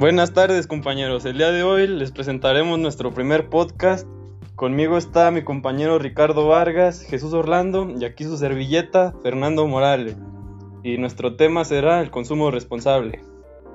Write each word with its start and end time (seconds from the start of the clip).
Buenas 0.00 0.32
tardes 0.32 0.66
compañeros, 0.66 1.26
el 1.26 1.36
día 1.36 1.50
de 1.52 1.62
hoy 1.62 1.86
les 1.86 2.10
presentaremos 2.10 2.78
nuestro 2.78 3.12
primer 3.12 3.50
podcast. 3.50 4.08
Conmigo 4.56 4.96
está 4.96 5.30
mi 5.30 5.42
compañero 5.44 5.98
Ricardo 5.98 6.48
Vargas, 6.48 7.02
Jesús 7.02 7.34
Orlando 7.34 7.86
y 8.00 8.06
aquí 8.06 8.24
su 8.24 8.38
servilleta 8.38 9.12
Fernando 9.22 9.66
Morales. 9.66 10.16
Y 10.82 10.96
nuestro 10.96 11.36
tema 11.36 11.66
será 11.66 12.00
el 12.00 12.10
consumo 12.10 12.50
responsable. 12.50 13.20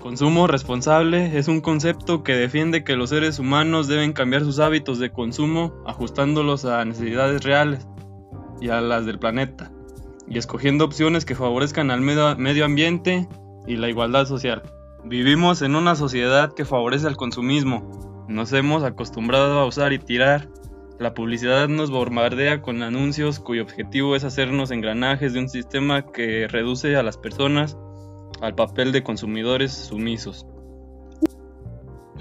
Consumo 0.00 0.46
responsable 0.46 1.36
es 1.36 1.48
un 1.48 1.60
concepto 1.60 2.22
que 2.22 2.36
defiende 2.36 2.84
que 2.84 2.94
los 2.94 3.10
seres 3.10 3.40
humanos 3.40 3.88
deben 3.88 4.12
cambiar 4.12 4.42
sus 4.42 4.60
hábitos 4.60 5.00
de 5.00 5.10
consumo 5.10 5.74
ajustándolos 5.88 6.64
a 6.64 6.84
necesidades 6.84 7.42
reales 7.42 7.88
y 8.60 8.68
a 8.68 8.80
las 8.80 9.06
del 9.06 9.18
planeta, 9.18 9.72
y 10.28 10.38
escogiendo 10.38 10.84
opciones 10.84 11.24
que 11.24 11.34
favorezcan 11.34 11.90
al 11.90 12.00
medio 12.00 12.64
ambiente 12.64 13.26
y 13.66 13.74
la 13.74 13.88
igualdad 13.88 14.26
social. 14.26 14.62
Vivimos 15.04 15.62
en 15.62 15.74
una 15.74 15.96
sociedad 15.96 16.54
que 16.54 16.64
favorece 16.64 17.08
al 17.08 17.16
consumismo. 17.16 18.24
Nos 18.28 18.52
hemos 18.52 18.84
acostumbrado 18.84 19.58
a 19.58 19.66
usar 19.66 19.92
y 19.92 19.98
tirar. 19.98 20.48
La 21.00 21.12
publicidad 21.12 21.68
nos 21.68 21.90
bombardea 21.90 22.62
con 22.62 22.84
anuncios 22.84 23.40
cuyo 23.40 23.64
objetivo 23.64 24.14
es 24.14 24.22
hacernos 24.22 24.70
engranajes 24.70 25.32
de 25.32 25.40
un 25.40 25.48
sistema 25.48 26.06
que 26.06 26.46
reduce 26.46 26.94
a 26.94 27.02
las 27.02 27.18
personas 27.18 27.76
al 28.40 28.54
papel 28.54 28.92
de 28.92 29.02
consumidores 29.02 29.72
sumisos. 29.72 30.46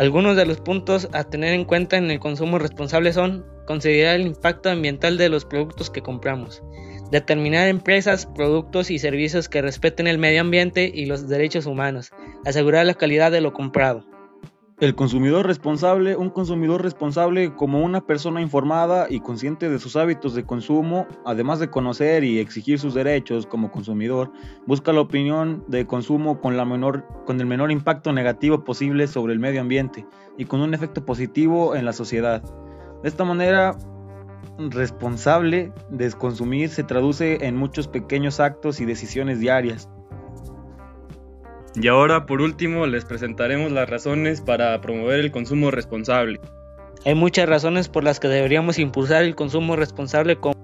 Algunos 0.02 0.36
de 0.36 0.48
los 0.48 0.60
puntos 0.60 1.10
a 1.14 1.26
tener 1.26 1.54
en 1.54 1.64
cuenta 1.64 1.96
en 1.96 2.10
el 2.10 2.20
consumo 2.20 2.58
responsable 2.58 3.14
son 3.14 3.46
considerar 3.68 4.16
el 4.16 4.26
impacto 4.26 4.72
ambiental 4.72 5.16
de 5.16 5.30
los 5.30 5.46
productos 5.46 5.92
que 5.92 6.02
compramos, 6.02 6.64
Determinar 7.12 7.68
empresas, 7.68 8.26
productos 8.26 8.90
y 8.90 8.98
servicios 8.98 9.48
que 9.48 9.62
respeten 9.62 10.08
el 10.08 10.18
medio 10.18 10.42
ambiente 10.42 10.92
y 10.92 11.06
los 11.06 11.30
derechos 11.30 11.68
humanos. 11.68 12.10
Asegurar 12.46 12.88
la 12.88 12.96
calidad 12.96 13.32
de 13.32 13.42
lo 13.42 13.54
comprado. 13.54 14.04
El 14.82 14.96
consumidor 14.96 15.46
responsable, 15.46 16.16
un 16.16 16.32
consumidor 16.32 16.82
responsable 16.82 17.54
como 17.54 17.82
una 17.82 18.02
persona 18.02 18.42
informada 18.42 19.06
y 19.08 19.20
consciente 19.20 19.70
de 19.70 19.78
sus 19.78 19.96
hábitos 19.96 20.34
de 20.34 20.44
consumo, 20.44 21.06
además 21.24 21.60
de 21.60 21.70
conocer 21.70 22.24
y 22.24 22.40
exigir 22.40 22.80
sus 22.80 22.96
derechos 22.96 23.46
como 23.46 23.70
consumidor, 23.70 24.32
busca 24.66 24.92
la 24.92 25.02
opinión 25.02 25.64
de 25.68 25.86
consumo 25.86 26.42
con, 26.42 26.58
la 26.58 26.66
menor, 26.66 27.06
con 27.28 27.40
el 27.40 27.46
menor 27.46 27.72
impacto 27.72 28.12
negativo 28.12 28.64
posible 28.64 29.06
sobre 29.06 29.34
el 29.34 29.40
medio 29.40 29.62
ambiente 29.62 30.04
y 30.40 30.46
con 30.46 30.62
un 30.62 30.74
efecto 30.74 31.06
positivo 31.06 31.76
en 31.76 31.86
la 31.86 31.94
sociedad. 31.94 32.42
De 33.04 33.08
esta 33.08 33.24
manera, 33.24 33.78
responsable 34.58 35.72
de 35.92 36.12
consumir 36.14 36.70
se 36.70 36.84
traduce 36.84 37.46
en 37.46 37.56
muchos 37.56 37.88
pequeños 37.88 38.40
actos 38.40 38.82
y 38.82 38.86
decisiones 38.86 39.40
diarias. 39.40 39.88
Y 41.76 41.88
ahora, 41.88 42.26
por 42.26 42.42
último, 42.42 42.86
les 42.86 43.06
presentaremos 43.06 43.72
las 43.72 43.90
razones 43.90 44.42
para 44.42 44.80
promover 44.82 45.20
el 45.20 45.32
consumo 45.32 45.72
responsable. 45.72 46.40
Hay 47.06 47.16
muchas 47.16 47.48
razones 47.48 47.88
por 47.88 48.04
las 48.04 48.20
que 48.20 48.28
deberíamos 48.28 48.78
impulsar 48.78 49.24
el 49.24 49.36
consumo 49.36 49.76
responsable 49.76 50.36
como 50.36 50.56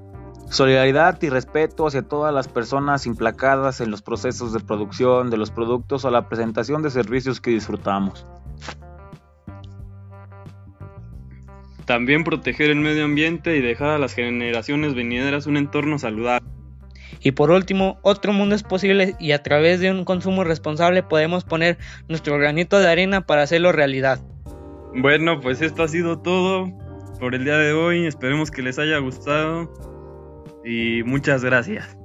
solidaridad 0.50 1.22
y 1.22 1.30
respeto 1.30 1.88
hacia 1.88 2.04
todas 2.04 2.34
las 2.34 2.48
personas 2.48 3.06
implacadas 3.06 3.82
en 3.82 3.92
los 3.92 4.02
procesos 4.02 4.54
de 4.54 4.60
producción 4.60 5.30
de 5.30 5.38
los 5.38 5.52
productos 5.52 6.06
o 6.06 6.12
la 6.12 6.28
presentación 6.30 6.82
de 6.84 6.90
servicios 6.90 7.42
que 7.42 7.52
disfrutamos. 7.52 8.26
También 11.86 12.26
proteger 12.26 12.70
el 12.70 12.80
medio 12.80 13.06
ambiente 13.06 13.56
y 13.56 13.62
dejar 13.62 13.90
a 13.90 13.98
las 13.98 14.14
generaciones 14.14 14.94
venideras 14.94 15.48
un 15.48 15.56
entorno 15.56 15.98
saludable. 15.98 16.57
Y 17.22 17.32
por 17.32 17.52
último, 17.52 18.00
otro 18.02 18.34
mundo 18.34 18.56
es 18.56 18.64
posible 18.64 19.16
y 19.20 19.32
a 19.32 19.44
través 19.44 19.80
de 19.80 19.92
un 19.92 20.06
consumo 20.06 20.44
responsable 20.44 21.04
podemos 21.04 21.44
poner 21.44 21.78
nuestro 22.08 22.38
granito 22.38 22.80
de 22.80 22.88
arena 22.88 23.22
para 23.22 23.44
hacerlo 23.44 23.72
realidad. 23.72 24.20
Bueno, 24.96 25.40
pues 25.40 25.62
esto 25.62 25.84
ha 25.84 25.88
sido 25.88 26.20
todo 26.20 26.72
por 27.20 27.36
el 27.36 27.44
día 27.44 27.58
de 27.58 27.74
hoy. 27.74 28.06
Esperemos 28.06 28.52
que 28.52 28.62
les 28.62 28.80
haya 28.80 28.98
gustado 29.00 29.72
y 30.64 31.04
muchas 31.04 31.44
gracias. 31.44 31.98